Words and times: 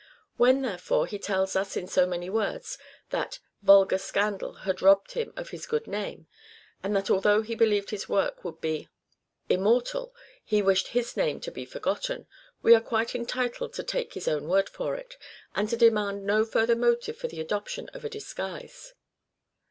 When, 0.35 0.63
therefore, 0.63 1.05
he 1.05 1.19
tells 1.19 1.55
us, 1.55 1.77
in 1.77 1.87
so 1.87 2.07
many 2.07 2.27
words, 2.27 2.79
that" 3.11 3.37
vulgar 3.61 3.99
scandal" 3.99 4.53
had 4.65 4.81
robbed 4.81 5.11
him 5.11 5.31
of 5.37 5.49
his 5.51 5.67
good 5.67 5.85
name, 5.85 6.25
and 6.81 6.95
that 6.95 7.11
although 7.11 7.43
he 7.43 7.53
believed 7.53 7.91
his 7.91 8.09
work 8.09 8.43
would 8.43 8.59
be 8.61 8.67
RECORDS 8.67 8.87
OF 8.87 9.51
EDWARD 9.51 9.83
DE 9.83 9.91
VERE 9.91 9.91
213 9.91 10.57
immortal 10.57 10.57
he 10.57 10.61
wished 10.63 10.87
his 10.93 11.15
name 11.15 11.39
to 11.41 11.51
be 11.51 11.65
forgotten, 11.67 12.25
we 12.63 12.73
are 12.73 12.81
quite 12.81 13.13
entitled 13.13 13.73
to 13.73 13.83
take 13.83 14.13
his 14.15 14.27
own 14.27 14.47
;word 14.47 14.69
for 14.69 14.95
it, 14.95 15.17
and 15.53 15.69
to 15.69 15.77
demand 15.77 16.23
no 16.25 16.45
further 16.45 16.75
motive 16.75 17.15
for 17.15 17.27
the 17.27 17.39
adoption 17.39 17.87
of 17.93 18.03
a 18.03 18.09
disguise. 18.09 18.95